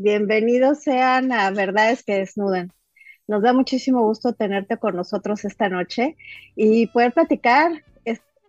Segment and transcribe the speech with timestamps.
[0.00, 2.72] Bienvenidos sean a Verdades que Desnudan.
[3.26, 6.16] Nos da muchísimo gusto tenerte con nosotros esta noche
[6.54, 7.82] y poder platicar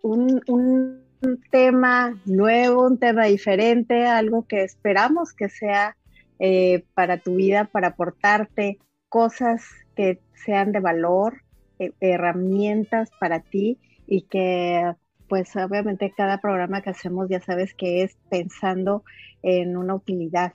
[0.04, 1.04] un, un
[1.50, 5.98] tema nuevo, un tema diferente, algo que esperamos que sea
[6.38, 8.78] eh, para tu vida, para aportarte
[9.10, 9.64] cosas
[9.96, 11.42] que sean de valor,
[11.80, 14.94] eh, herramientas para ti y que
[15.28, 19.04] pues obviamente cada programa que hacemos ya sabes que es pensando
[19.42, 20.54] en una utilidad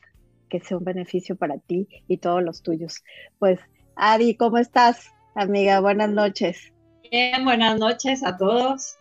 [0.55, 3.03] que sea un beneficio para ti y todos los tuyos.
[3.41, 3.59] Pues
[3.97, 5.81] Ari, ¿cómo estás, amiga?
[5.81, 6.73] Buenas noches.
[7.11, 8.97] Bien, buenas noches a todos.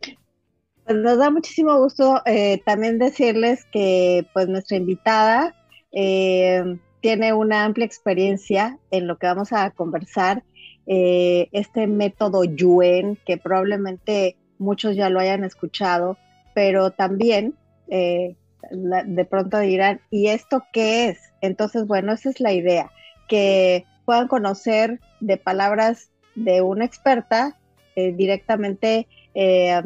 [0.00, 5.54] Pues nos da muchísimo gusto eh, también decirles que pues nuestra invitada
[5.92, 6.64] eh,
[7.00, 10.42] tiene una amplia experiencia en lo que vamos a conversar,
[10.88, 16.18] eh, este método Yuen, que probablemente muchos ya lo hayan escuchado,
[16.54, 17.54] pero también
[17.86, 18.34] eh,
[18.70, 21.18] de pronto dirán, ¿y esto qué es?
[21.40, 22.90] Entonces, bueno, esa es la idea,
[23.28, 27.56] que puedan conocer de palabras de una experta,
[27.96, 29.82] eh, directamente eh,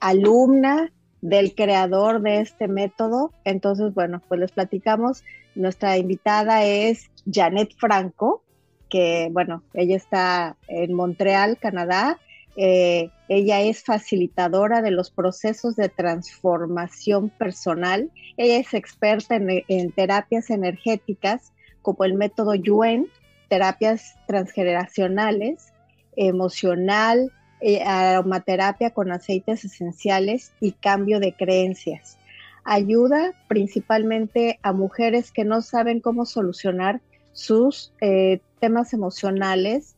[0.00, 3.32] alumna del creador de este método.
[3.44, 5.24] Entonces, bueno, pues les platicamos.
[5.54, 8.42] Nuestra invitada es Janet Franco,
[8.90, 12.18] que, bueno, ella está en Montreal, Canadá,
[12.56, 18.10] eh, ella es facilitadora de los procesos de transformación personal.
[18.36, 23.08] Ella es experta en, terapias energéticas como el método Yuen,
[23.48, 25.72] terapias transgeneracionales,
[26.16, 32.18] emocional, eh, aromaterapia con aceites esenciales y cambio de creencias.
[32.64, 37.00] Ayuda principalmente a mujeres que no saben cómo solucionar
[37.32, 39.93] sus eh, temas emocionales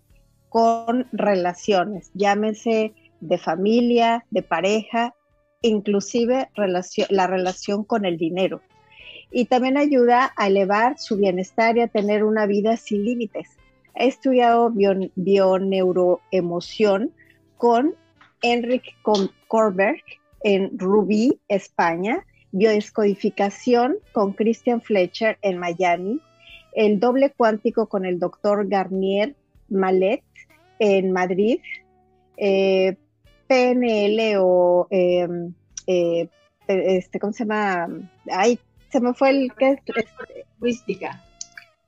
[0.56, 5.14] con relaciones, llámese de familia, de pareja,
[5.60, 6.48] inclusive
[7.10, 8.62] la relación con el dinero.
[9.30, 13.50] Y también ayuda a elevar su bienestar y a tener una vida sin límites.
[13.96, 17.12] He estudiado bioneuroemoción
[17.58, 17.94] con
[18.40, 18.94] Enrique
[19.48, 20.02] Korberg
[20.42, 26.18] en Rubí, España, biodescodificación con Christian Fletcher en Miami,
[26.72, 29.36] el doble cuántico con el doctor Garnier
[29.68, 30.22] Malet
[30.78, 31.60] en Madrid,
[32.36, 32.96] eh,
[33.48, 35.54] PNL o, em,
[35.86, 36.28] eh,
[36.66, 37.88] este, ¿cómo se llama?
[38.30, 38.58] Ay,
[38.90, 39.76] se me fue el que
[40.60, 41.22] Mística.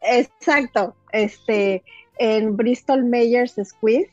[0.01, 1.83] Exacto, este,
[2.19, 4.07] en Bristol Myers Squibb,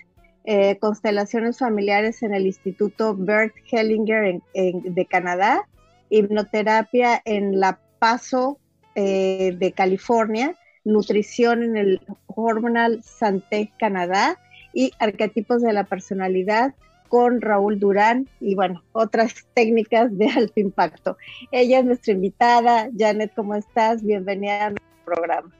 [0.46, 5.68] eh, constelaciones familiares en el Instituto Bert Hellinger de Canadá,
[6.10, 8.60] hipnoterapia en La Paso
[8.96, 14.40] de California, nutrición en el Hormonal Santé Canadá
[14.76, 16.76] y arquetipos de la personalidad
[17.08, 21.18] con Raúl Durán y bueno, otras técnicas de alto impacto.
[21.52, 22.90] Ella es nuestra invitada.
[22.96, 24.04] Janet, ¿cómo estás?
[24.04, 25.52] Bienvenida a nuestro programa.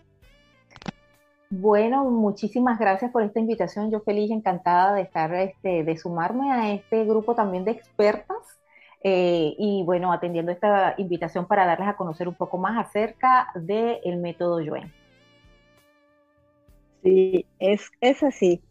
[1.50, 3.90] Bueno, muchísimas gracias por esta invitación.
[3.90, 8.38] Yo feliz, encantada de estar, este, de sumarme a este grupo también de expertas
[9.02, 14.18] eh, y bueno, atendiendo esta invitación para darles a conocer un poco más acerca del
[14.18, 14.92] método Yuen.
[17.04, 18.62] Sí, es, es así.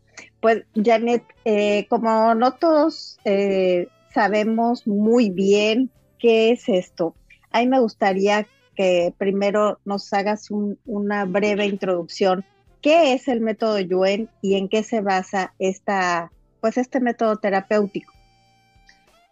[0.40, 7.14] Pues Janet, eh, como no todos eh, sabemos muy bien qué es esto,
[7.50, 10.48] a mí me gustaría que primero nos hagas
[10.84, 12.44] una breve introducción.
[12.80, 18.12] ¿Qué es el método Yuen y en qué se basa esta, pues este método terapéutico?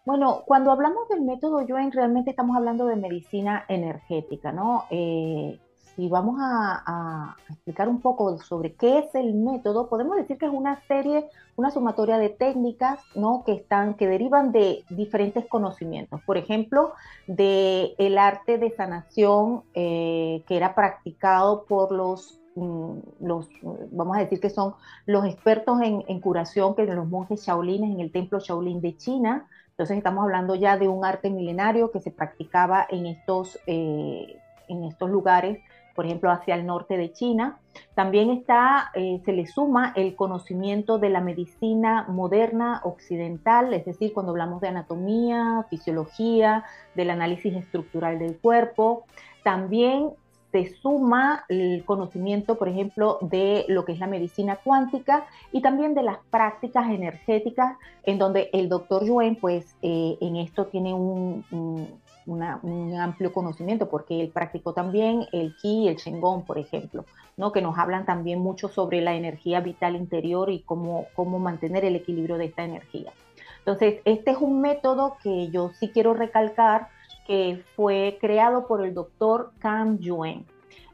[0.05, 4.85] Bueno, cuando hablamos del método Yuen, realmente estamos hablando de medicina energética, ¿no?
[4.89, 5.59] Eh,
[5.95, 10.51] si vamos a, explicar un poco sobre qué es el método, podemos decir que es
[10.51, 13.43] una serie, una sumatoria de técnicas, ¿no?
[13.45, 16.21] Que están, que derivan de diferentes conocimientos.
[16.25, 16.93] Por ejemplo,
[17.27, 23.47] de el arte de sanación eh, que era practicado por los mm, los,
[23.91, 24.73] vamos a decir que son
[25.05, 29.47] los expertos en, curación, que los monjes shaolines en el templo Shaolin de China.
[29.69, 34.83] Entonces estamos hablando ya de un arte milenario que se practicaba en estos, eh, en
[34.83, 35.59] estos lugares
[35.95, 37.59] por ejemplo, hacia el norte de China.
[37.95, 44.13] También está, eh, se le suma el conocimiento de la medicina moderna occidental, es decir,
[44.13, 46.63] cuando hablamos de anatomía, fisiología,
[46.95, 49.05] del análisis estructural del cuerpo.
[49.43, 50.11] También
[50.51, 55.95] se suma el conocimiento, por ejemplo, de lo que es la medicina cuántica y también
[55.95, 61.43] de las prácticas energéticas, en donde el doctor Yuen, pues, eh, en esto tiene un
[61.51, 67.05] un amplio conocimiento, porque él practicó también el Qi y el Shengon, por ejemplo,
[67.37, 67.51] ¿no?
[67.51, 71.95] que nos hablan también mucho sobre la energía vital interior y cómo, cómo mantener el
[71.95, 73.11] equilibrio de esta energía.
[73.59, 76.89] Entonces, este es un método que yo sí quiero recalcar
[77.25, 80.45] que fue creado por el doctor Kang Yuen.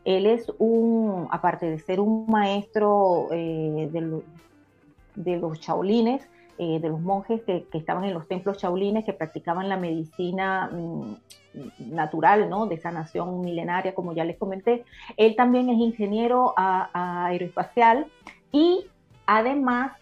[0.05, 6.27] Él es un, aparte de ser un maestro eh, de, los chaolines,
[6.61, 11.15] eh, de los monjes que, estaban en los templos chaolines, que practicaban la medicina mm,
[11.95, 12.65] natural, ¿no?
[12.65, 14.83] De sanación milenaria, como ya les comenté.
[15.15, 18.07] Él también es ingeniero aeroespacial
[18.51, 18.85] y
[19.25, 19.93] además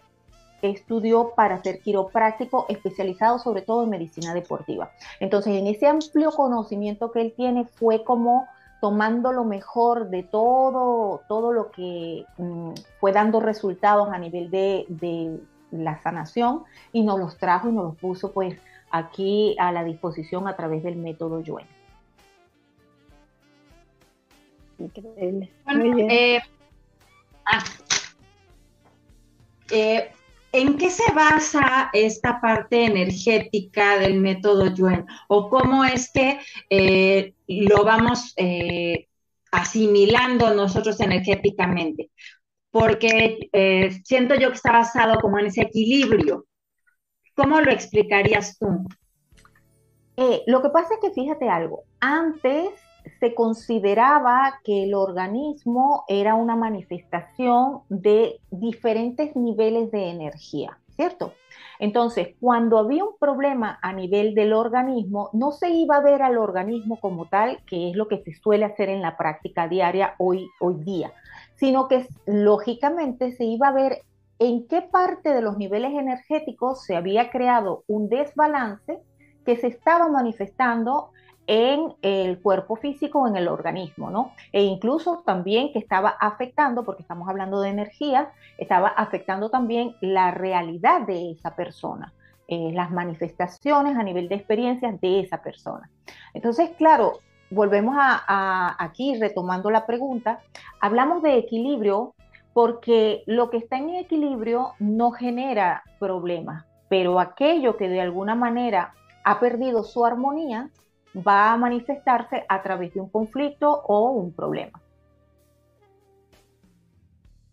[0.60, 4.90] estudió para ser quiropráctico especializado sobre todo en medicina deportiva.
[5.20, 8.48] Entonces, en ese amplio conocimiento que él tiene fue como
[8.80, 14.86] tomando lo mejor de todo, todo lo que mm, fue dando resultados a nivel de,
[15.70, 18.58] la sanación y nos los trajo y nos los puso pues
[18.90, 21.66] aquí a la disposición a través del método Yuen.
[24.78, 25.50] Increíble.
[26.10, 26.40] Eh,
[27.44, 27.64] ah,
[29.70, 30.12] eh,
[30.52, 35.04] ¿En qué se basa esta parte energética del método Yuen?
[35.28, 39.08] ¿O cómo es que eh, lo vamos eh,
[39.52, 42.10] asimilando nosotros energéticamente?
[42.78, 46.44] Porque eh, siento yo que está basado como en ese equilibrio.
[47.34, 48.86] ¿Cómo lo explicarías tú?
[50.48, 52.70] lo que pasa es que fíjate algo, antes
[53.20, 61.34] se consideraba que el organismo era una manifestación de diferentes niveles de energía, ¿cierto?
[61.78, 66.36] Entonces, cuando había un problema a nivel del organismo, no se iba a ver al
[66.36, 70.48] organismo como tal, que es lo que se suele hacer en la práctica diaria hoy,
[70.58, 71.12] hoy día,
[71.58, 74.02] sino que lógicamente se iba a ver
[74.38, 79.00] en qué parte de los niveles energéticos se había creado un desbalance
[79.44, 81.10] que se estaba manifestando
[81.48, 84.32] en el cuerpo físico en el organismo, ¿no?
[84.52, 90.30] E incluso también que estaba afectando, porque estamos hablando de energía, estaba afectando también la
[90.30, 92.12] realidad de esa persona,
[92.48, 95.90] eh, las manifestaciones a nivel de experiencias de esa persona.
[96.34, 100.40] Entonces, claro, volvemos a, aquí retomando la pregunta,
[100.80, 102.14] hablamos de equilibrio
[102.52, 108.94] porque lo que está en equilibrio no genera problemas, pero aquello que de alguna manera
[109.24, 110.70] ha perdido su armonía,
[111.16, 114.80] va a manifestarse a través de un conflicto o un problema.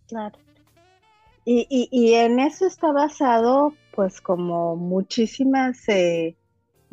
[0.07, 0.37] Claro.
[1.47, 6.35] Y, en eso está basado, pues, como muchísimas, eh,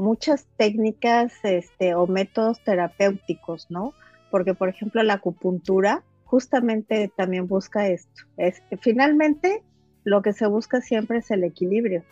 [0.03, 3.95] muchas técnicas este, o métodos terapéuticos, ¿no?
[4.31, 8.23] Porque, por ejemplo, la acupuntura justamente también busca esto.
[8.37, 9.63] Es, finalmente,
[10.05, 12.03] lo que se busca siempre es el equilibrio.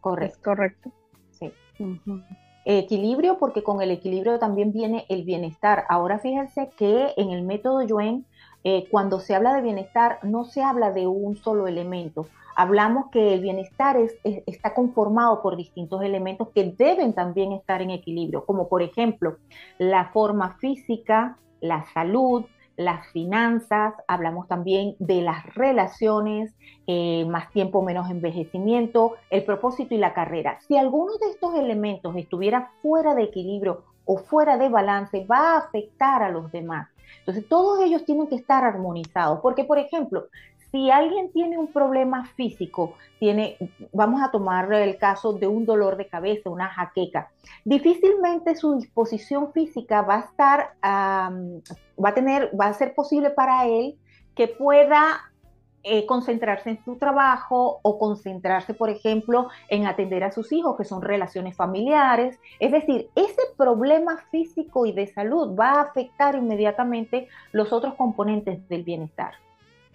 [0.00, 0.40] Correcto.
[0.42, 0.92] correcto?
[1.30, 1.52] Sí
[2.64, 5.84] equilibrio porque con el equilibrio también viene el bienestar.
[5.88, 8.26] Ahora fíjense que en el método Yuen,
[8.64, 12.28] eh, cuando se habla de bienestar, no se habla de un solo elemento.
[12.60, 17.88] Hablamos que el bienestar es, está conformado por distintos elementos que deben también estar en
[17.88, 19.38] equilibrio, como por ejemplo
[19.78, 22.44] la forma física, la salud,
[22.76, 26.54] las finanzas, hablamos también de las relaciones,
[26.86, 30.58] eh, más tiempo, menos envejecimiento, el propósito y la carrera.
[30.68, 35.58] Si alguno de estos elementos estuviera fuera de equilibrio o fuera de balance, va a
[35.60, 36.90] afectar a los demás.
[37.20, 40.26] Entonces, todos ellos tienen que estar armonizados, porque, por ejemplo,
[40.70, 43.56] si alguien tiene un problema físico, tiene,
[43.92, 47.30] vamos a tomar el caso de un dolor de cabeza, una jaqueca,
[47.64, 53.66] difícilmente su disposición física va a estar, va a tener, va a ser posible para
[53.66, 53.98] él
[54.34, 55.30] que pueda
[55.82, 60.84] eh, concentrarse en su trabajo o concentrarse, por ejemplo, en atender a sus hijos, que
[60.84, 62.38] son relaciones familiares.
[62.58, 68.68] Es decir, ese problema físico y de salud va a afectar inmediatamente los otros componentes
[68.68, 69.32] del bienestar.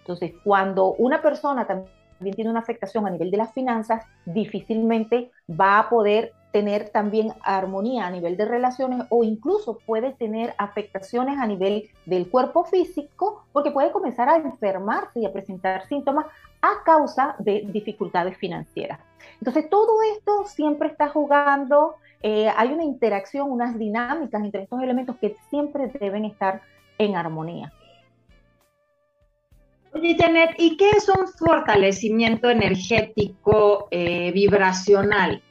[0.06, 5.80] Entonces, cuando una persona también tiene una afectación a nivel de las finanzas, difícilmente va
[5.80, 11.46] a poder tener también armonía a nivel de relaciones o incluso puede tener afectaciones a
[11.46, 16.26] nivel del cuerpo físico porque puede comenzar a enfermarse y a presentar síntomas
[16.62, 19.00] a causa de dificultades financieras.
[19.40, 25.16] Entonces todo esto siempre está jugando, eh, hay una interacción, unas dinámicas entre estos elementos
[25.16, 26.62] que siempre deben estar
[26.96, 27.72] en armonía.
[29.96, 35.42] Oye, Janet, ¿y qué es un fortalecimiento energético eh, vibracional?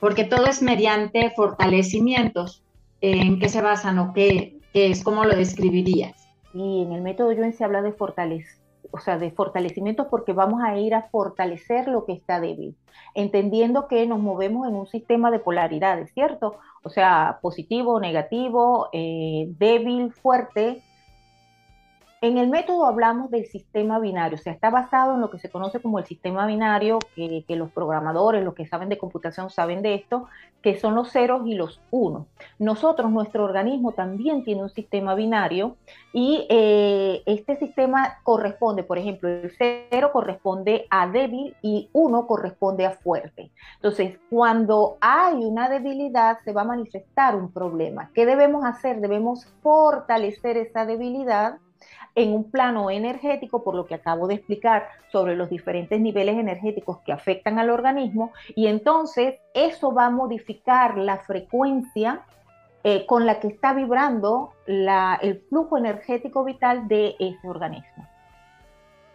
[0.00, 2.64] Porque todo es mediante fortalecimientos.
[3.00, 5.04] ¿En qué se basan o qué, es?
[5.04, 6.28] ¿Cómo lo describirías?
[6.52, 8.58] Y en el método Yuen se habla de fortaleza
[8.90, 12.76] o sea, de fortalecimientos porque vamos a ir a fortalecer lo que está débil,
[13.14, 16.58] entendiendo que nos movemos en un sistema de polaridades, ¿cierto?
[16.84, 20.82] O sea, positivo, negativo, eh, débil, fuerte,
[22.22, 25.50] en el método hablamos del sistema binario, o sea, está basado en lo que se
[25.50, 29.94] conoce como el sistema binario, que, los programadores, los que saben de computación saben de
[29.94, 30.28] esto,
[30.62, 32.28] que son los ceros y los unos.
[32.60, 35.76] Nosotros, nuestro organismo también tiene un sistema binario
[36.12, 42.86] y eh, este sistema corresponde, por ejemplo, el cero corresponde a débil y uno corresponde
[42.86, 43.50] a fuerte.
[43.74, 48.10] Entonces, cuando hay una debilidad, se va a manifestar un problema.
[48.14, 49.00] ¿Qué debemos hacer?
[49.00, 51.58] Debemos fortalecer esa debilidad
[52.14, 56.98] en un plano energético, por lo que acabo de explicar sobre los diferentes niveles energéticos
[57.00, 62.22] que afectan al organismo, y entonces eso va a modificar la frecuencia
[62.84, 68.08] eh, con la que está vibrando el flujo energético vital de ese organismo.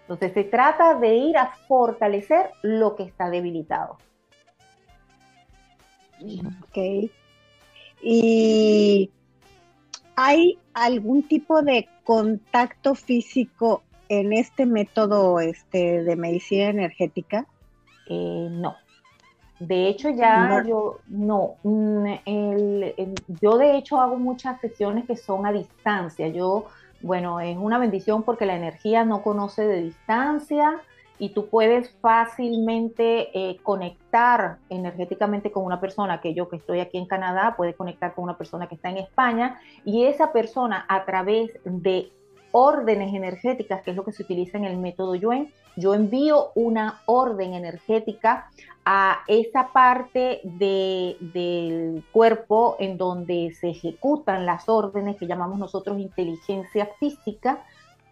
[0.01, 3.97] Entonces se trata de ir a fortalecer lo que está debilitado.
[6.21, 7.11] Ok.
[8.01, 9.11] Y
[10.19, 17.45] ¿Hay algún tipo de contacto físico en este método este, de medicina energética?
[18.07, 18.77] Eh, no.
[19.59, 21.55] De hecho, ya yo no.
[21.63, 22.05] Mm,
[23.41, 26.29] yo de hecho hago muchas sesiones que son a distancia.
[26.29, 26.67] Yo,
[27.01, 30.79] bueno, es una bendición porque la energía no conoce de distancia
[31.19, 36.97] y tú puedes fácilmente eh, conectar energéticamente con una persona, que yo que estoy aquí
[36.97, 41.05] en Canadá, puede conectar con una persona que está en España y esa persona a
[41.05, 42.11] través de
[42.51, 47.01] órdenes energéticas, que es lo que se utiliza en el método Yuen, yo envío una
[47.05, 48.49] orden energética
[48.83, 56.89] a esa parte del cuerpo en donde se ejecutan las órdenes que llamamos nosotros inteligencia
[56.99, 57.63] física,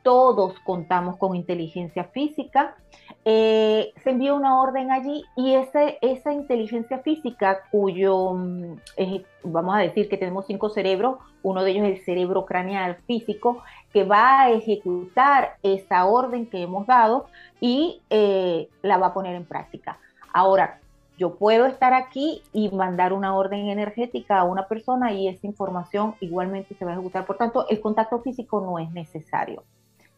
[0.05, 2.75] todos contamos con inteligencia física,
[3.25, 8.75] eh, se envía una orden allí y esa inteligencia física cuyo, mm,
[9.45, 13.63] vamos a decir que tenemos cinco cerebros, uno de ellos es el cerebro craneal físico,
[13.91, 17.25] que va a ejecutar esa orden que hemos dado
[17.59, 19.97] y eh, la va a poner en práctica.
[20.31, 20.81] Ahora,
[21.17, 26.13] yo puedo estar aquí y mandar una orden energética a una persona y esa información
[26.19, 27.25] igualmente se va a ejecutar.
[27.25, 29.63] Por tanto, el contacto físico no es necesario.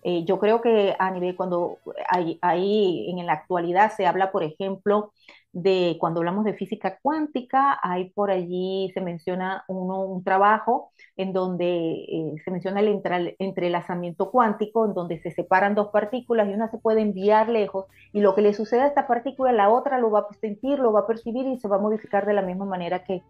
[0.03, 5.11] Eh, yo creo que a nivel cuando hay, en la actualidad se habla, por ejemplo,
[5.51, 11.65] de cuando hablamos de física cuántica, hay por allí, se menciona un trabajo en donde
[11.65, 13.01] eh, se menciona el
[13.39, 18.21] entrelazamiento cuántico, en donde se separan dos partículas y una se puede enviar lejos y
[18.21, 21.01] lo que le sucede a esta partícula, la otra lo va a sentir, lo va
[21.01, 23.23] a percibir y se va a modificar de la misma manera que,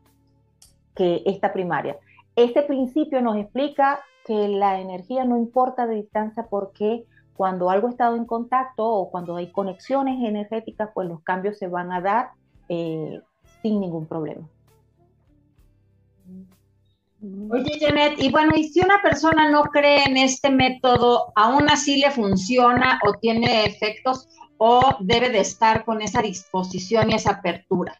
[0.95, 1.97] que esta primaria.
[2.35, 7.05] Este principio nos explica que la energía no importa de distancia porque
[7.35, 11.67] cuando algo ha estado en contacto o cuando hay conexiones energéticas, pues los cambios se
[11.67, 12.31] van a dar
[12.67, 13.21] eh,
[13.61, 14.47] sin ningún problema.
[17.49, 21.99] Oye, Janet, y bueno, y si una persona no cree en este método, ¿aún así
[21.99, 27.99] le funciona o tiene efectos o debe de estar con esa disposición y esa apertura?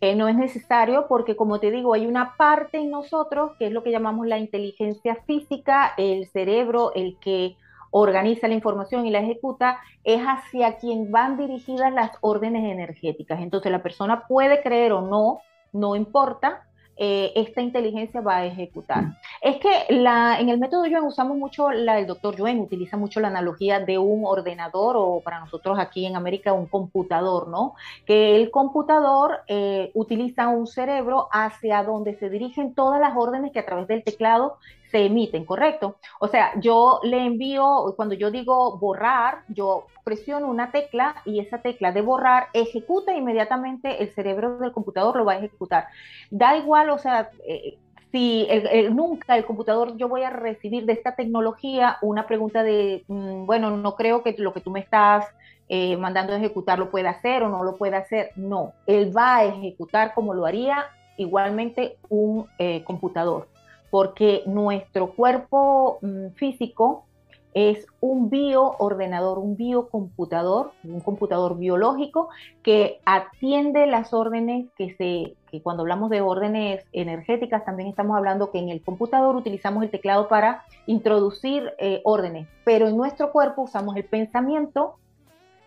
[0.00, 3.82] No es necesario porque, como te digo, hay una parte en nosotros que es lo
[3.82, 7.56] que llamamos la inteligencia física, el cerebro, el que
[7.90, 13.40] organiza la información y la ejecuta, es hacia quien van dirigidas las órdenes energéticas.
[13.40, 15.38] Entonces la persona puede creer o no,
[15.72, 19.18] no importa, eh, esta inteligencia va a ejecutar.
[19.40, 23.20] Es que la, en el método Yuen usamos mucho, la, el doctor Yuen utiliza mucho
[23.20, 27.74] la analogía de un ordenador o para nosotros aquí en América un computador, ¿no?
[28.06, 33.58] Que el computador eh, utiliza un cerebro hacia donde se dirigen todas las órdenes que
[33.58, 34.58] a través del teclado
[34.94, 35.96] se emiten, ¿correcto?
[36.20, 41.58] O sea, yo le envío, cuando yo digo borrar, yo presiono una tecla y esa
[41.62, 45.88] tecla de borrar ejecuta inmediatamente el cerebro del computador, lo va a ejecutar.
[46.30, 47.76] Da igual, o sea, eh,
[48.12, 48.46] si
[48.92, 53.76] nunca el computador yo voy a recibir de esta tecnología una pregunta de, mm, bueno,
[53.76, 55.26] no creo que lo que tú me estás
[55.68, 58.30] eh, mandando a ejecutar lo pueda hacer o no lo pueda hacer.
[58.36, 60.84] No, él va a ejecutar como lo haría
[61.16, 63.48] igualmente un eh, computador
[63.94, 67.04] porque nuestro cuerpo mm, físico
[67.52, 72.28] es un bioordenador, un biocomputador, un computador biológico
[72.64, 78.50] que atiende las órdenes que se, que cuando hablamos de órdenes energéticas también estamos hablando
[78.50, 83.62] que en el computador utilizamos el teclado para introducir eh, órdenes, pero en nuestro cuerpo
[83.62, 84.96] usamos el pensamiento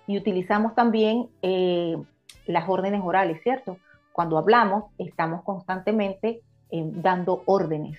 [0.06, 1.96] y utilizamos también eh,
[2.46, 3.78] las órdenes orales, ¿cierto?
[4.12, 6.42] Cuando hablamos estamos constantemente
[6.72, 7.98] eh, dando órdenes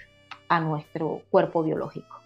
[0.49, 2.17] a nuestro cuerpo biológico.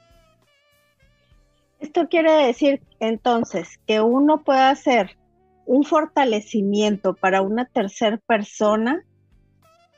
[1.80, 5.16] Esto quiere decir entonces que uno puede hacer
[5.66, 9.04] un fortalecimiento para una tercera persona,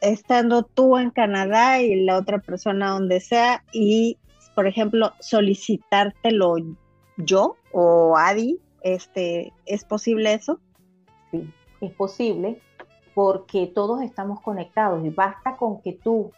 [0.00, 4.18] estando tú en Canadá y la otra persona donde sea, y
[4.54, 6.56] por ejemplo, solicitártelo
[7.16, 10.60] yo o Adi, este, ¿es posible eso?
[11.30, 11.50] Sí,
[11.80, 12.60] es posible
[13.14, 16.32] porque todos estamos conectados y basta con que tú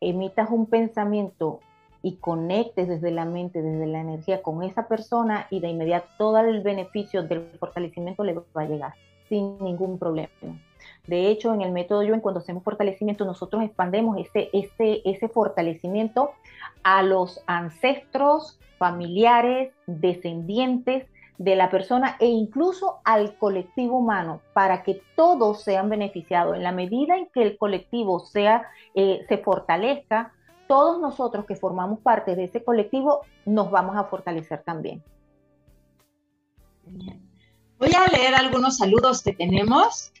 [0.00, 1.60] emitas un pensamiento
[2.02, 6.38] y conectes desde la mente, desde la energía con esa persona y de inmediato todo
[6.38, 8.94] el beneficio del fortalecimiento le va a llegar
[9.28, 10.30] sin ningún problema.
[11.06, 16.32] De hecho, en el método Yuen, cuando hacemos fortalecimiento, nosotros expandemos ese, ese, ese fortalecimiento
[16.82, 21.06] a los ancestros, familiares, descendientes
[21.38, 26.56] de la persona e incluso al colectivo humano para que todos sean beneficiados.
[26.56, 30.32] En la medida en que el colectivo sea, eh, se fortalezca,
[30.66, 35.02] todos nosotros que formamos parte de ese colectivo nos vamos a fortalecer también.
[37.78, 40.12] Voy a leer algunos saludos que tenemos.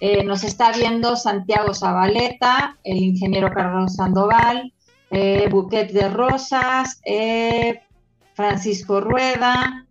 [0.00, 4.72] Eh, nos está viendo Santiago Zabaleta, el ingeniero Carlos Sandoval,
[5.10, 7.80] eh, Buquet de Rosas, eh,
[8.34, 9.86] Francisco Rueda,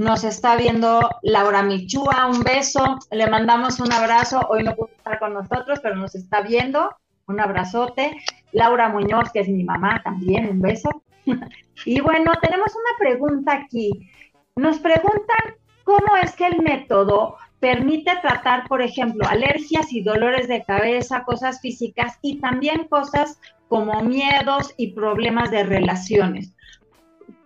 [0.00, 5.18] nos está viendo Laura Michúa, un beso, le mandamos un abrazo, hoy no pudo estar
[5.18, 8.16] con nosotros, pero nos está viendo, un abrazote.
[8.52, 11.02] Laura Muñoz, que es mi mamá, también un beso.
[11.84, 14.10] y bueno, tenemos una pregunta aquí.
[14.56, 20.64] Nos preguntan cómo es que el método permite tratar, por ejemplo, alergias y dolores de
[20.64, 23.38] cabeza, cosas físicas y también cosas
[23.68, 26.54] como miedos y problemas de relaciones.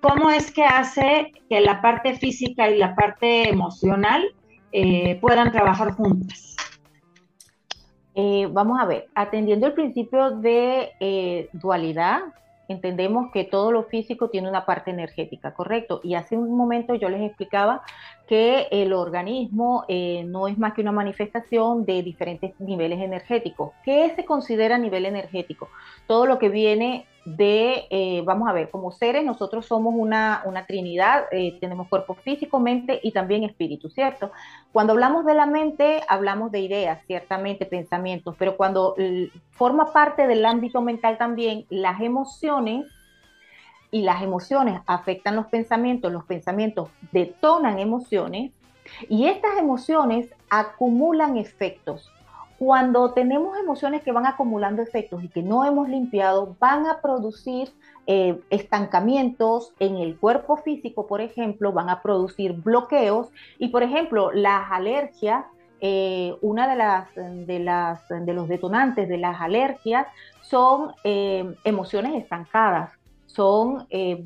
[0.05, 4.23] ¿Cómo es que hace que la parte física y la parte emocional
[4.71, 6.57] eh, puedan trabajar juntas?
[8.15, 12.21] Eh, vamos a ver, atendiendo el principio de eh, dualidad,
[12.69, 16.03] entendemos que todo lo físico tiene una parte energética, ¿correcto?
[16.05, 17.81] Y hace un momento yo les explicaba
[18.27, 23.73] que el organismo eh, no es más que una manifestación de diferentes niveles energéticos.
[23.85, 25.69] ¿Qué se considera nivel energético?
[26.07, 30.67] Todo lo que viene de, eh, vamos a ver, como seres nosotros somos una, una
[30.67, 34.31] trinidad, eh, tenemos cuerpo físico, mente y también espíritu, ¿cierto?
[34.73, 38.95] Cuando hablamos de la mente, hablamos de ideas, ciertamente, pensamientos, pero cuando
[39.51, 42.85] forma parte del ámbito mental también, las emociones
[43.95, 48.51] y las emociones afectan los pensamientos, los pensamientos detonan emociones
[49.09, 52.11] y estas emociones acumulan efectos.
[52.59, 57.73] Cuando tenemos emociones que van acumulando efectos y que no hemos limpiado, van a producir
[58.09, 63.29] eh, estancamientos en el cuerpo físico, por ejemplo, van a producir bloqueos
[63.61, 65.45] y, por ejemplo, las alergias,
[65.81, 70.09] eh, una de las, de las de los detonantes de las alergias
[70.43, 72.91] son eh, emociones estancadas
[73.35, 74.25] son eh,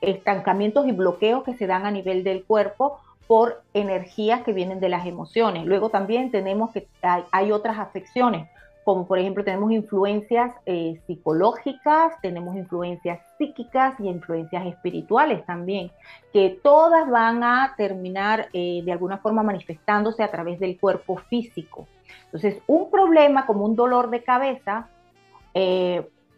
[0.00, 4.88] estancamientos y bloqueos que se dan a nivel del cuerpo por energías que vienen de
[4.88, 5.64] las emociones.
[5.64, 6.86] Luego también tenemos que
[7.30, 8.48] hay, otras afecciones,
[8.84, 15.92] como por ejemplo tenemos influencias eh, psicológicas, tenemos influencias psíquicas y influencias espirituales también,
[16.32, 21.86] que todas van a terminar eh, de alguna forma manifestándose a través del cuerpo físico.
[22.24, 24.88] Entonces, un problema como un dolor de cabeza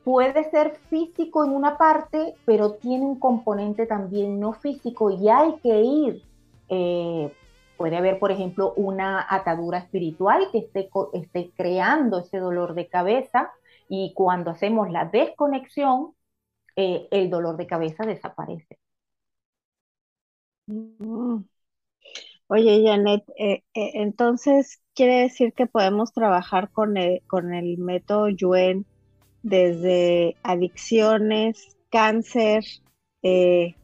[0.04, 5.56] puede ser físico en una parte, pero tiene un componente también no físico y hay
[5.62, 6.22] que ir.
[6.68, 7.32] Eh,
[7.78, 13.50] puede haber, por ejemplo, una atadura espiritual que esté, esté creando ese dolor de cabeza
[13.88, 16.14] y cuando hacemos la desconexión,
[16.76, 18.78] eh, el dolor de cabeza desaparece.
[20.66, 21.44] Mm.
[22.46, 28.86] Oye, Janet, eh, entonces quiere decir que podemos trabajar con el, con el método Yuen
[29.44, 32.64] desde adicciones, cáncer,
[33.22, 33.76] eh,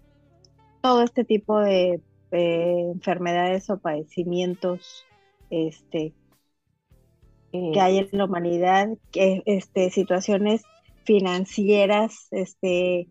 [0.81, 2.01] todo este tipo de
[2.33, 5.05] enfermedades o padecimientos
[5.51, 6.15] este,
[7.53, 10.63] que hay en la humanidad, que, este, situaciones
[11.05, 13.09] financieras, este,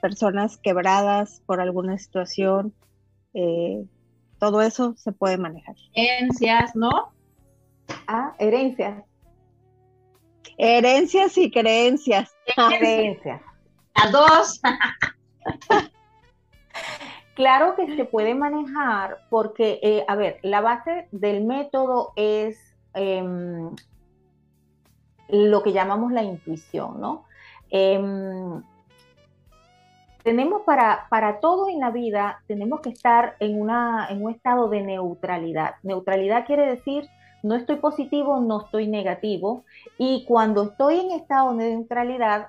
[0.00, 2.74] personas quebradas por alguna situación,
[3.34, 3.84] eh,
[4.38, 5.76] todo eso se puede manejar.
[5.94, 7.12] Herencias, ¿no?
[8.06, 9.04] Ah, herencias.
[10.58, 12.34] Herencias y creencias.
[12.54, 13.40] Creencias.
[13.94, 14.60] A dos.
[17.34, 22.58] claro que se puede manejar porque, eh, a ver, la base del método es
[22.94, 23.70] em,
[25.28, 27.24] lo que llamamos la intuición, ¿no?
[27.70, 28.62] Em,
[30.22, 34.68] tenemos para, para todo en la vida, tenemos que estar en, una, en un estado
[34.68, 35.74] de neutralidad.
[35.82, 37.08] Neutralidad quiere decir
[37.42, 39.64] no estoy positivo, no estoy negativo.
[39.98, 42.48] Y cuando estoy en estado de neutralidad,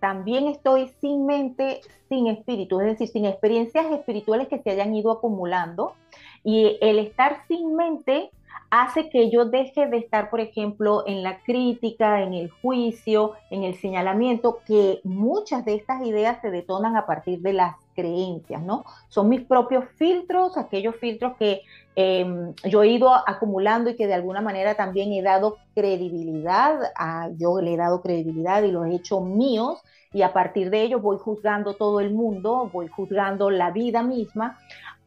[0.00, 5.12] también estoy sin mente, sin espíritu, es decir, sin experiencias espirituales que se hayan ido
[5.12, 5.94] acumulando.
[6.42, 8.30] Y el estar sin mente
[8.70, 13.64] hace que yo deje de estar, por ejemplo, en la crítica, en el juicio, en
[13.64, 18.84] el señalamiento, que muchas de estas ideas se detonan a partir de las creencias, ¿no?
[19.08, 21.62] Son mis propios filtros, aquellos filtros que
[21.94, 27.28] em, yo he ido acumulando y que de alguna manera también he dado credibilidad, a,
[27.36, 29.82] yo le he dado credibilidad y los he hecho míos
[30.12, 34.58] y a partir de ellos voy juzgando todo el mundo, voy juzgando la vida misma.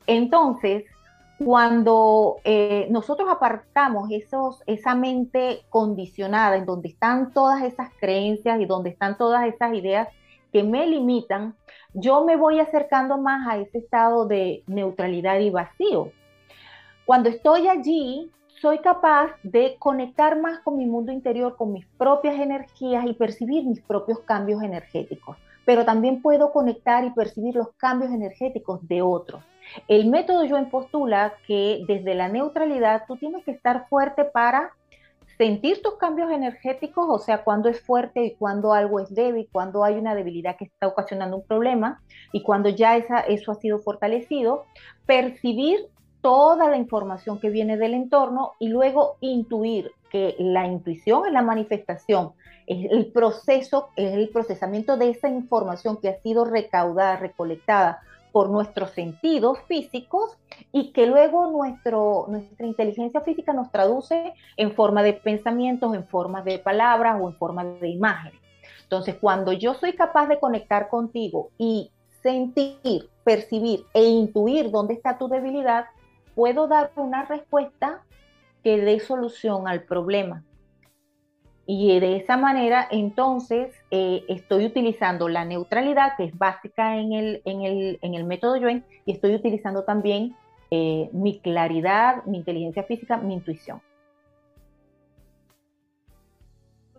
[0.08, 0.86] Entonces,
[1.44, 8.66] cuando eh, nosotros apartamos esos, esa mente condicionada en donde están todas esas creencias y
[8.66, 10.08] donde están todas esas ideas
[10.54, 11.56] que me limitan,
[11.94, 16.12] yo me voy acercando más a ese estado de neutralidad y vacío.
[17.06, 22.40] Cuando estoy allí, soy capaz de conectar más con mi mundo interior, con mis propias
[22.40, 25.38] energías y percibir mis propios cambios energéticos.
[25.66, 29.44] Pero también puedo conectar y percibir los cambios energéticos de otros.
[29.88, 34.72] El método Yo postula que desde la neutralidad tú tienes que estar fuerte para
[35.38, 39.84] sentir tus cambios energéticos, o sea, cuando es fuerte y cuando algo es débil, cuando
[39.84, 43.80] hay una debilidad que está ocasionando un problema y cuando ya esa, eso ha sido
[43.80, 44.66] fortalecido,
[45.06, 45.88] percibir
[46.22, 51.42] toda la información que viene del entorno y luego intuir que la intuición es la
[51.42, 52.34] manifestación,
[52.66, 58.02] es el proceso, es el procesamiento de esa información que ha sido recaudada, recolectada
[58.34, 60.38] por nuestros sentidos físicos
[60.72, 66.42] y que luego nuestro, nuestra inteligencia física nos traduce en forma de pensamientos, en forma
[66.42, 68.42] de palabras o en forma de imágenes.
[68.82, 71.92] Entonces, cuando yo soy capaz de conectar contigo y
[72.24, 75.86] sentir, percibir e intuir dónde está tu debilidad,
[76.34, 78.02] puedo dar una respuesta
[78.64, 80.44] que dé solución al problema.
[81.66, 87.42] Y de esa manera, entonces, eh, estoy utilizando la neutralidad, que es básica en el,
[87.46, 90.36] en el, en el método Yuen, y estoy utilizando también
[90.72, 93.82] eh, mi claridad, mi inteligencia física, mi intuición.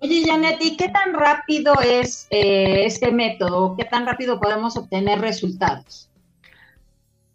[0.01, 3.75] Oye, Janet, ¿y qué tan rápido es eh, este método?
[3.77, 6.11] ¿Qué tan rápido podemos obtener resultados?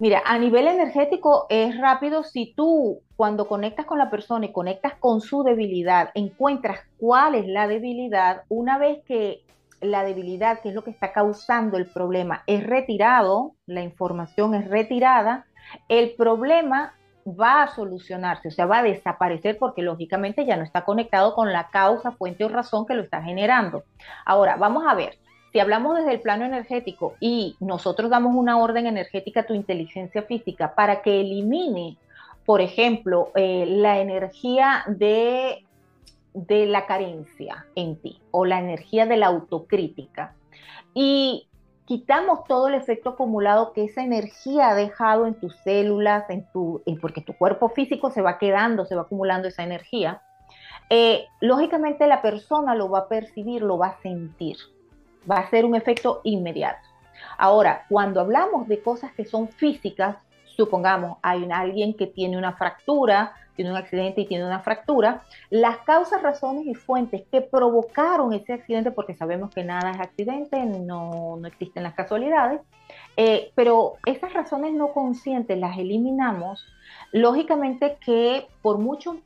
[0.02, 4.94] Mira, a nivel energético es rápido si tú cuando conectas con la persona y conectas
[4.98, 9.44] con su debilidad, encuentras cuál es la debilidad, una vez que
[9.82, 14.70] la debilidad, que es lo que está causando el problema, es retirado, la información es
[14.70, 15.48] retirada,
[15.90, 16.94] el problema
[17.28, 21.52] va a solucionarse, o sea, va a desaparecer porque lógicamente ya no está conectado con
[21.52, 23.84] la causa, fuente o razón que lo está generando.
[24.26, 25.20] Ahora, vamos a ver,
[25.52, 30.24] si hablamos desde el plano energético y nosotros damos una orden energética a tu inteligencia
[30.24, 31.98] física para que elimine,
[32.46, 35.66] por ejemplo, eh, la energía de,
[36.34, 40.36] de la carencia en ti o la energía de la autocrítica
[40.94, 41.48] y
[41.86, 46.84] quitamos todo el efecto acumulado que esa energía ha dejado en tus células, en tu,
[47.02, 50.22] porque tu cuerpo físico se va quedando, se va acumulando esa energía,
[50.92, 54.58] eh, lógicamente la persona lo va a percibir, lo va a sentir
[55.30, 56.88] va a ser un efecto inmediato.
[57.38, 63.34] Ahora, cuando hablamos de cosas que son físicas, supongamos hay alguien que tiene una fractura,
[63.56, 68.54] tiene un accidente y tiene una fractura, las causas, razones y fuentes que provocaron ese
[68.54, 72.62] accidente, porque sabemos que nada es accidente, no, no existen las casualidades,
[73.18, 76.66] eh, pero esas razones no conscientes las eliminamos,
[77.12, 79.18] lógicamente que por mucho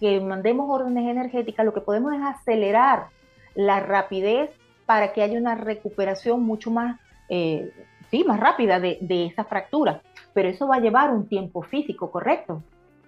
[0.00, 3.08] que mandemos órdenes energéticas, lo que podemos es acelerar
[3.54, 4.50] la rapidez
[4.86, 7.72] para que haya una recuperación mucho más, eh,
[8.10, 10.02] sí, más rápida de, de esa fractura.
[10.32, 12.62] Pero eso va a llevar un tiempo físico, ¿correcto?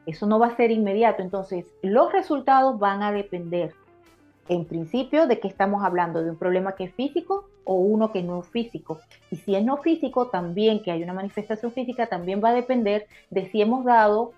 [0.06, 1.22] Eso no va a ser inmediato.
[1.22, 3.74] Entonces, los resultados van a depender,
[4.48, 8.22] en principio, de que estamos hablando de un problema que es físico o uno que
[8.22, 9.00] no es físico.
[9.30, 13.06] Y si es no físico, también que hay una manifestación física, también va a depender
[13.30, 14.32] de si hemos dado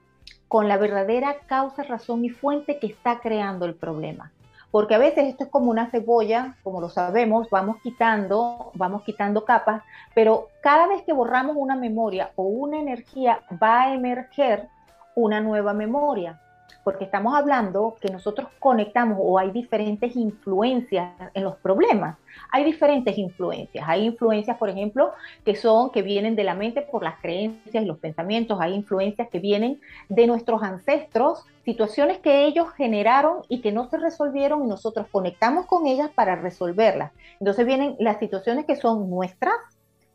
[0.49, 4.33] con la verdadera causa, razón y fuente que está creando el problema
[4.71, 9.45] porque a veces esto es como una cebolla, como lo sabemos, vamos quitando, vamos quitando
[9.45, 9.83] capas,
[10.15, 14.69] pero cada vez que borramos una memoria o una energía va a emerger
[15.15, 16.41] una nueva memoria
[16.89, 22.17] porque estamos hablando que nosotros conectamos o hay diferentes influencias en los problemas.
[22.51, 23.85] Hay diferentes influencias.
[23.87, 25.13] Hay influencias, por ejemplo,
[25.45, 28.59] que son que vienen de la mente por las creencias y los pensamientos.
[28.59, 33.99] Hay influencias que vienen de nuestros ancestros, situaciones que ellos generaron y que no se
[33.99, 37.13] resolvieron y nosotros conectamos con ellas para resolverlas.
[37.39, 39.57] Entonces vienen las situaciones que son nuestras,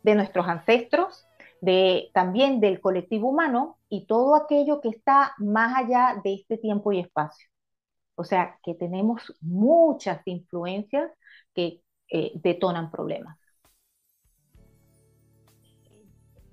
[0.01, 1.27] de nuestros ancestros,
[1.63, 6.91] de, también del colectivo humano y todo aquello que está más allá de este tiempo
[6.91, 7.47] y espacio.
[8.15, 11.10] O sea, que tenemos muchas influencias
[11.56, 13.38] que eh, detonan problemas.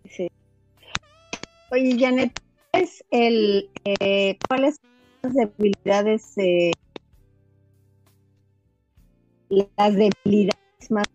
[0.08, 0.28] Sí.
[1.72, 2.32] Oye, Janet,
[2.72, 4.90] ¿es el, eh, ¿cuáles son
[5.22, 6.70] las debilidades, eh,
[9.48, 11.08] las debilidades más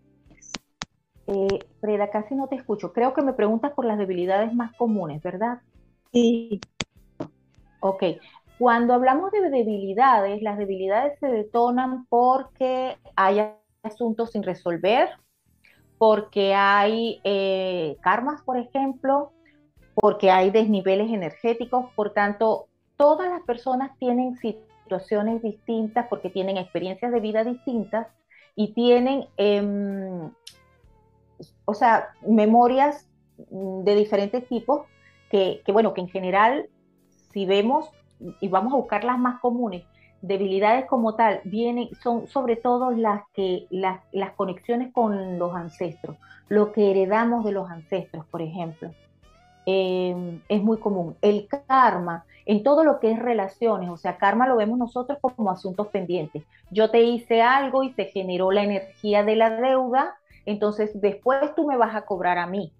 [1.85, 2.91] Freda, casi no te escucho.
[2.93, 5.59] Creo que me preguntas por las debilidades más comunes, ¿verdad?
[6.11, 6.59] Sí.
[7.79, 8.03] Ok.
[8.57, 13.51] Cuando hablamos de debilidades, las debilidades se detonan porque hay
[13.83, 15.09] asuntos sin resolver,
[15.99, 19.31] porque hay eh, karmas, por ejemplo,
[19.93, 22.67] porque hay desniveles energéticos, por tanto,
[22.97, 28.07] todas las personas tienen situaciones distintas porque tienen experiencias de vida distintas
[28.55, 30.31] y tienen em,
[31.65, 33.07] o sea, memorias
[33.51, 34.83] mm, de diferentes tipos
[35.29, 36.69] que, bueno, que en general,
[37.33, 37.89] si vemos
[38.39, 39.83] y vamos a buscar las más comunes,
[40.21, 46.15] debilidades como tal, vienen, son sobre todo las que, las, las conexiones con los ancestros,
[46.47, 48.91] lo que heredamos de los ancestros, por ejemplo.
[49.65, 51.15] Em, es muy común.
[51.21, 55.49] El karma, en todo lo que es relaciones, o sea, karma lo vemos nosotros como
[55.49, 56.43] asuntos pendientes.
[56.69, 61.67] Yo te hice algo y se generó la energía de la deuda entonces después tú
[61.67, 62.73] me vas a cobrar a mí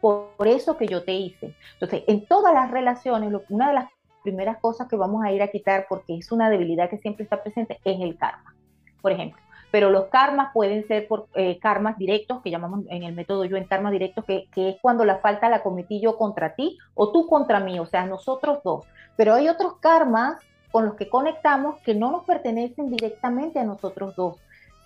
[0.00, 1.54] por, eso que yo te hice.
[1.74, 3.90] Entonces, en todas las relaciones, una de las
[4.22, 7.42] primeras cosas que vamos a ir a quitar, porque es una debilidad que siempre está
[7.42, 8.54] presente, es el karma,
[9.00, 9.42] por ejemplo.
[9.70, 13.56] Pero los karmas pueden ser por eh, karmas directos, que llamamos en el método yo
[13.56, 17.12] en karma directo, que, que, es cuando la falta la cometí yo contra ti o
[17.12, 18.86] tú contra mí, o sea, nosotros dos.
[19.16, 20.38] Pero hay otros karmas
[20.70, 24.38] con los que conectamos que no nos pertenecen directamente a nosotros dos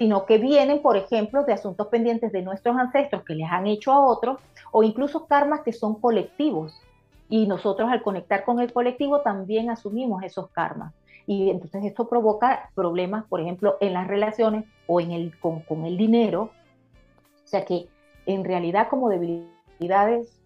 [0.03, 3.93] sino que vienen, por ejemplo, de asuntos pendientes de nuestros ancestros que les han hecho
[3.93, 4.41] a otros,
[4.73, 6.83] o incluso karmas que son colectivos.
[7.29, 10.93] Y nosotros al conectar con el colectivo también asumimos esos karmas.
[11.25, 15.87] Y entonces esto provoca problemas, por ejemplo, en las relaciones o en el, con, con
[15.87, 16.51] el dinero.
[17.45, 17.87] O sea que
[18.27, 20.43] en realidad como debilidades,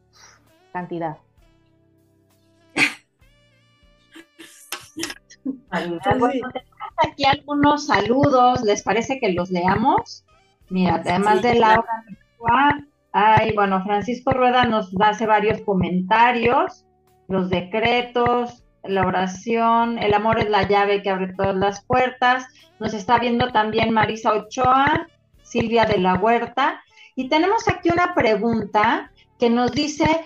[0.71, 1.17] cantidad.
[6.99, 10.25] aquí algunos saludos, ¿les parece que los leamos?
[10.69, 11.85] Mira, además de la
[13.19, 16.85] Ay, bueno, Francisco Rueda nos hace varios comentarios,
[17.29, 22.47] los decretos, la oración, el amor es la llave que abre todas las puertas.
[22.79, 25.07] Nos está viendo también Marisa Ochoa,
[25.43, 26.83] Silvia de la Huerta.
[27.15, 30.25] Y tenemos aquí una pregunta que nos dice,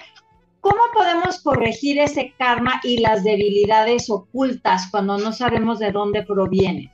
[0.61, 6.93] ¿Cómo podemos corregir ese karma y las debilidades ocultas cuando no sabemos de dónde proviene?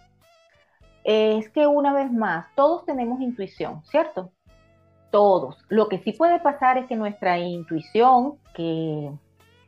[1.02, 4.31] Es que una vez más, todos tenemos intuición, ¿cierto?
[5.11, 5.59] Todos.
[5.68, 9.11] Lo que sí puede pasar es que nuestra intuición, que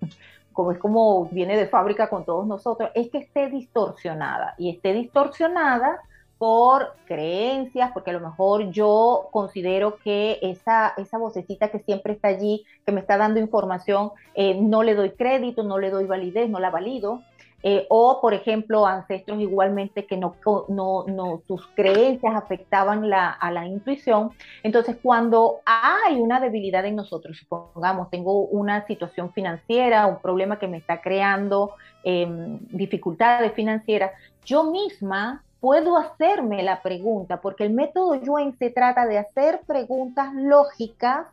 [0.53, 4.55] como es como viene de fábrica con todos nosotros, es que esté distorsionada.
[4.59, 6.01] Y esté distorsionada
[6.39, 12.29] por creencias, porque a lo mejor yo considero que esa, esa vocecita que siempre está
[12.29, 16.49] allí, que me está dando información, eh, no le doy crédito, no le doy validez,
[16.49, 17.23] no la valido.
[17.65, 20.37] Eh, o, por ejemplo, ancestros igualmente que no,
[20.69, 24.31] no, no sus creencias afectaban la, a la intuición.
[24.63, 30.69] Entonces, cuando hay una debilidad en nosotros, supongamos, tengo una situación financiera, un problema que
[30.69, 31.73] me está creando
[32.05, 34.13] em, dificultades financieras,
[34.45, 40.33] yo misma puedo hacerme la pregunta, porque el método Yuen se trata de hacer preguntas
[40.35, 41.27] lógicas,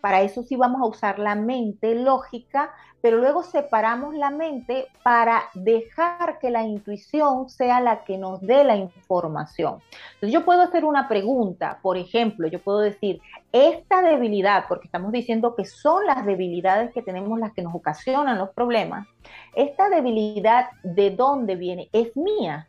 [0.00, 5.44] para eso sí vamos a usar la mente lógica, pero luego separamos la mente para
[5.54, 9.80] dejar que la intuición sea la que nos dé la información.
[10.14, 13.20] Entonces yo puedo hacer una pregunta, por ejemplo, yo puedo decir,
[13.52, 18.38] esta debilidad, porque estamos diciendo que son las debilidades que tenemos las que nos ocasionan
[18.38, 19.06] los problemas,
[19.54, 21.88] esta debilidad de dónde viene?
[21.92, 22.67] Es mía,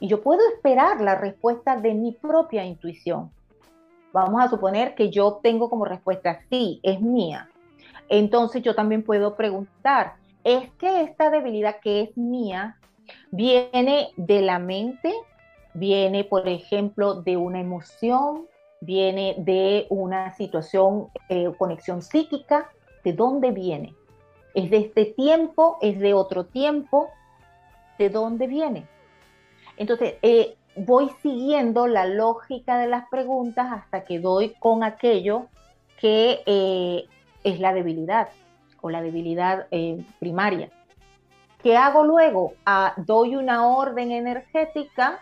[0.00, 3.30] y yo puedo esperar la respuesta de mi propia intuición.
[4.12, 7.48] Vamos a suponer que yo tengo como respuesta, sí, es mía.
[8.08, 12.78] Entonces yo también puedo preguntar, ¿es que esta debilidad que es mía
[13.30, 15.12] viene de la mente?
[15.74, 18.46] ¿Viene, por ejemplo, de una emoción?
[18.80, 22.70] ¿Viene de una situación, eh, conexión psíquica?
[23.02, 23.94] ¿De dónde viene?
[24.54, 25.78] ¿Es de este tiempo?
[25.80, 27.08] ¿Es de otro tiempo?
[27.98, 28.86] ¿De dónde viene?
[29.76, 35.46] Entonces, eh, voy siguiendo la lógica de las preguntas hasta que doy con aquello
[36.00, 37.04] que eh,
[37.44, 38.28] es la debilidad
[38.80, 40.70] o la debilidad eh, primaria.
[41.62, 42.54] ¿Qué hago luego?
[42.66, 45.20] Ah, doy una orden energética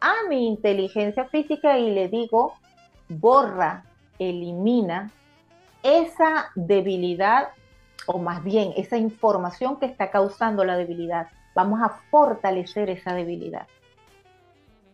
[0.00, 2.54] a mi inteligencia física y le digo,
[3.08, 3.84] borra,
[4.18, 5.10] elimina
[5.82, 7.48] esa debilidad
[8.06, 13.66] o más bien esa información que está causando la debilidad Vamos a fortalecer esa debilidad.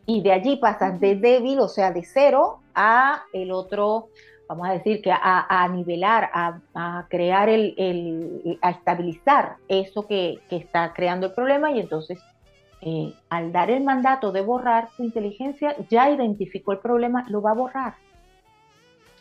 [0.07, 4.09] y de allí pasas de débil, o sea, de cero, a el otro,
[4.49, 11.27] vamos a decir que a, nivelar, a, crear el, a estabilizar eso que, está creando
[11.27, 11.73] el problema.
[11.73, 12.18] Y entonces
[12.81, 17.51] eh, al dar el mandato de borrar, tu inteligencia ya identificó el problema, lo va
[17.51, 17.94] a borrar,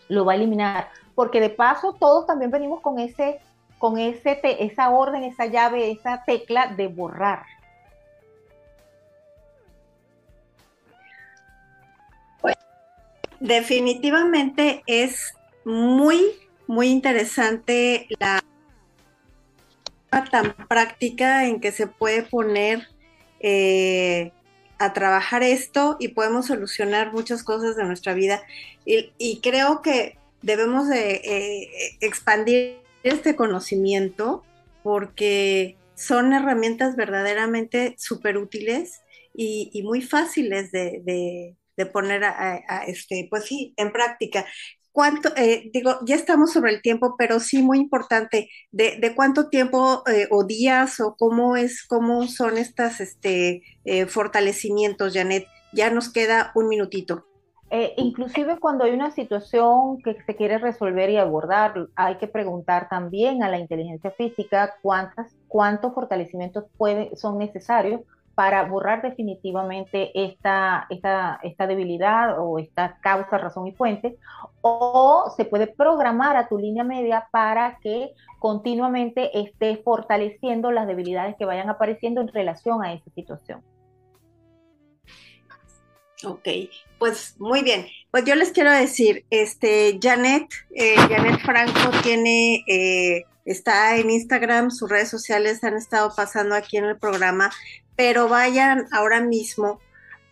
[0.10, 3.39] lo va a eliminar, porque de paso todos también venimos con ese,
[3.78, 7.46] con ese, esa orden, esa llave, esa tecla de borrar.
[13.40, 15.34] definitivamente es
[15.66, 16.34] muy,
[16.68, 18.44] muy interesante la
[20.32, 22.88] tan práctica en que se puede poner
[23.40, 24.32] eh,
[24.80, 28.42] a trabajar esto y podemos solucionar muchas cosas de nuestra vida.
[28.86, 34.43] Y, creo que debemos de eh, expandir este conocimimiento
[34.84, 39.02] porque son herramientas verdaderamente súper útiles
[39.34, 44.46] y, muy fáciles de, de poner a, este, pues sí, en práctica.
[44.91, 50.04] ¿Cuánto, eh, digo, ya estamos sobre el tiempo, pero sí muy importante, de, cuánto tiempo
[50.12, 55.46] eh, o días o cómo es, cómo son estas este, eh, fortalecimientos, Janet?
[55.72, 57.28] Ya nos queda un minutito.
[57.97, 63.43] Inclusive cuando hay una situación que se quiere resolver y abordar, hay que preguntar también
[63.43, 66.65] a la inteligencia física cuántos fortalecimientos
[67.15, 68.01] son necesarios
[68.38, 74.15] para borrar definitivamente esta, esta, debilidad o esta causa, razón y fuente,
[74.62, 81.36] o se puede programar a tu línea media para que continuamente esté fortaleciendo las debilidades
[81.36, 83.63] que vayan apareciendo en relación a esa situación.
[86.23, 86.47] Ok,
[86.97, 87.88] pues muy bien.
[88.12, 94.71] Pues yo les quiero decir, este, Janet, eh, Janet Franco tiene, eh, está en Instagram,
[94.71, 97.51] sus redes sociales han estado pasando aquí en el programa
[97.97, 99.82] pero vayan ahora mismo,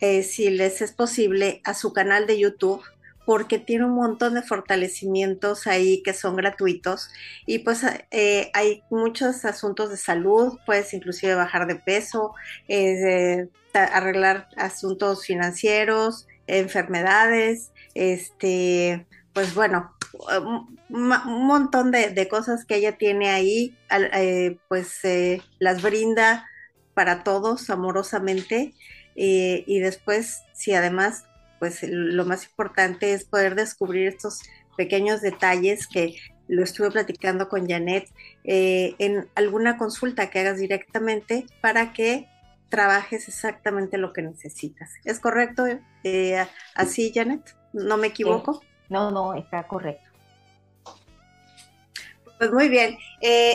[0.00, 2.82] eh, si les es posible, a su canal de YouTube
[3.26, 7.10] porque tiene un montón de fortalecimientos ahí que son gratuitos.
[7.44, 12.34] Y pues eh, hay muchos asuntos de salud, puedes inclusive bajar de peso,
[12.68, 19.92] eh, arreglar asuntos financieros, enfermedades, este, pues bueno,
[20.88, 23.76] un, montón de, cosas que ella tiene ahí,
[24.68, 25.00] pues
[25.58, 26.46] las brinda
[26.94, 28.72] para todos amorosamente
[29.16, 31.24] eh, y después si además
[31.58, 34.42] pues lo más importante es poder descubrir estos
[34.76, 36.16] pequeños detalles que
[36.48, 38.08] lo estuve platicando con Janet
[38.44, 42.28] eh, en alguna consulta que hagas directamente para que
[42.68, 44.90] trabajes exactamente lo que necesitas.
[45.04, 45.64] ¿Es correcto
[46.04, 47.56] eh, así, Janet?
[47.72, 48.62] ¿No me equivoco?
[48.88, 50.10] No, no, está correcto.
[52.38, 52.98] Pues muy bien.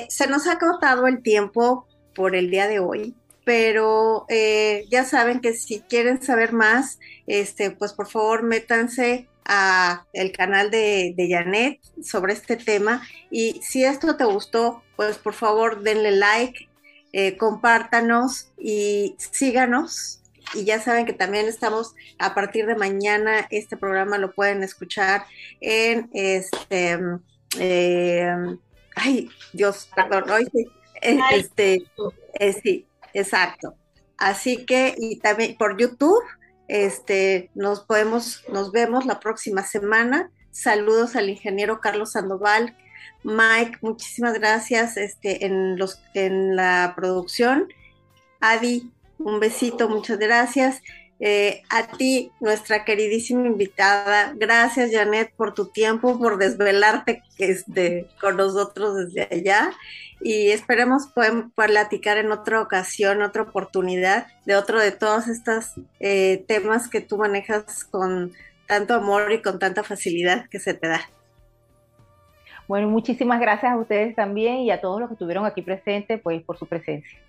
[0.09, 5.41] se nos ha acotado el tiempo por el día de hoy pero eh, ya saben
[5.41, 11.29] que si quieren saber más, este, pues por favor métanse a el canal de, de,
[11.29, 13.01] Janet sobre este tema
[13.31, 16.69] y si esto te gustó, pues por favor denle like,
[17.13, 20.19] eh, compártanos y síganos.
[20.53, 25.25] Y ya saben que también estamos a partir de mañana, este programa lo pueden escuchar
[25.61, 26.99] en este,
[27.57, 28.35] eh,
[28.95, 30.47] ay Dios, perdón, hoy
[31.01, 31.85] este,
[32.61, 33.75] sí, Exacto.
[34.17, 36.23] Así que, y también por YouTube,
[36.67, 40.31] este, nos podemos, nos vemos la próxima semana.
[40.51, 42.77] Saludos al ingeniero Carlos Sandoval.
[43.23, 47.67] Mike, muchísimas gracias este, en, los, en la producción.
[48.39, 50.81] Adi, un besito, muchas gracias.
[51.23, 58.37] Eh, a ti, nuestra queridísima invitada, gracias Janet por tu tiempo, por desvelarte este, con
[58.37, 59.71] nosotros desde allá
[60.19, 66.43] y esperemos poder, platicar en otra ocasión, otra oportunidad de otro de todos estos eh,
[66.47, 68.31] temas que tú manejas con
[68.65, 71.01] tanto amor y con tanta facilidad que se te da.
[72.67, 76.41] Bueno, muchísimas gracias a ustedes también y a todos los que estuvieron aquí presentes, pues
[76.41, 77.19] por su presencia.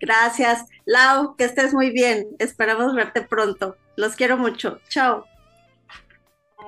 [0.00, 0.64] Gracias.
[0.84, 2.26] Lau, que estés muy bien.
[2.38, 3.76] Esperamos verte pronto.
[3.96, 4.80] Los quiero mucho.
[4.88, 5.26] Chao.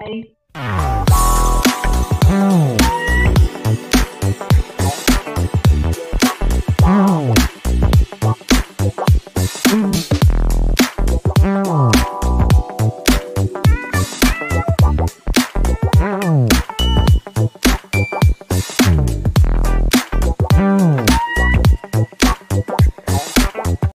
[0.01, 0.93] Bye.